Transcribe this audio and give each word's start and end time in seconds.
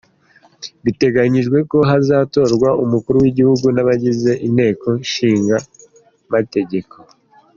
Biteganyijwe 0.83 1.57
ko 1.71 1.77
hazatorwa 1.89 2.69
umukuru 2.83 3.17
w’igihugu 3.23 3.65
n’abagize 3.75 4.31
inteko 4.47 4.87
ishinga 5.05 5.57
amategeko. 6.27 6.95